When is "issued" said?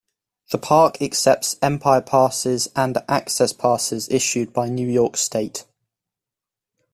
4.09-4.51